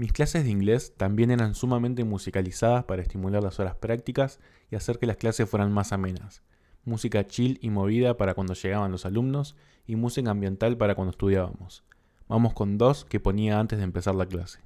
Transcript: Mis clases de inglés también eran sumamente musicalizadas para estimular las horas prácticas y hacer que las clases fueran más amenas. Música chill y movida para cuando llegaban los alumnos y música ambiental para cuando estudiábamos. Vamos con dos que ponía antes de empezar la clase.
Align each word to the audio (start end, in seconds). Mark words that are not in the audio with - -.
Mis 0.00 0.14
clases 0.14 0.44
de 0.44 0.50
inglés 0.50 0.94
también 0.96 1.30
eran 1.30 1.54
sumamente 1.54 2.04
musicalizadas 2.04 2.84
para 2.84 3.02
estimular 3.02 3.42
las 3.42 3.60
horas 3.60 3.74
prácticas 3.74 4.40
y 4.70 4.76
hacer 4.76 4.98
que 4.98 5.04
las 5.04 5.18
clases 5.18 5.46
fueran 5.46 5.72
más 5.72 5.92
amenas. 5.92 6.42
Música 6.86 7.26
chill 7.26 7.58
y 7.60 7.68
movida 7.68 8.16
para 8.16 8.32
cuando 8.32 8.54
llegaban 8.54 8.92
los 8.92 9.04
alumnos 9.04 9.56
y 9.86 9.96
música 9.96 10.30
ambiental 10.30 10.78
para 10.78 10.94
cuando 10.94 11.10
estudiábamos. 11.10 11.84
Vamos 12.28 12.54
con 12.54 12.78
dos 12.78 13.04
que 13.04 13.20
ponía 13.20 13.60
antes 13.60 13.78
de 13.78 13.84
empezar 13.84 14.14
la 14.14 14.24
clase. 14.24 14.60